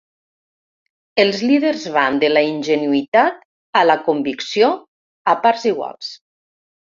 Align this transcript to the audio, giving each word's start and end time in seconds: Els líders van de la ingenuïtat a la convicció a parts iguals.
Els 1.23 1.41
líders 1.49 1.83
van 1.97 2.15
de 2.23 2.31
la 2.31 2.43
ingenuïtat 2.47 3.45
a 3.81 3.85
la 3.89 3.97
convicció 4.07 4.71
a 5.35 5.39
parts 5.47 5.69
iguals. 5.73 6.11